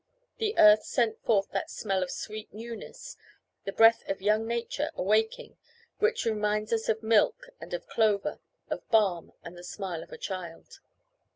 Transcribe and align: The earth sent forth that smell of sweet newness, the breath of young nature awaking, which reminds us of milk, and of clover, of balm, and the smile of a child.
The 0.39 0.57
earth 0.57 0.81
sent 0.81 1.23
forth 1.23 1.51
that 1.51 1.69
smell 1.69 2.01
of 2.01 2.09
sweet 2.09 2.51
newness, 2.51 3.17
the 3.65 3.71
breath 3.71 4.03
of 4.09 4.19
young 4.19 4.47
nature 4.47 4.89
awaking, 4.95 5.57
which 5.99 6.25
reminds 6.25 6.73
us 6.73 6.89
of 6.89 7.03
milk, 7.03 7.49
and 7.59 7.71
of 7.71 7.85
clover, 7.85 8.39
of 8.67 8.81
balm, 8.89 9.31
and 9.43 9.55
the 9.55 9.63
smile 9.63 10.01
of 10.01 10.11
a 10.11 10.17
child. 10.17 10.79